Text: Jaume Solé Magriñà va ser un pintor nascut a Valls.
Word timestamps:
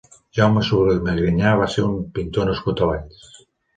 Jaume 0.37 0.61
Solé 0.69 0.95
Magriñà 1.09 1.51
va 1.61 1.67
ser 1.75 1.85
un 1.91 1.95
pintor 2.17 2.49
nascut 2.51 2.83
a 2.83 2.89
Valls. 2.93 3.33